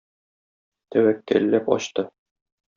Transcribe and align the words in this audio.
Тәвәккәлләп 0.95 1.71
ачты. 1.79 2.09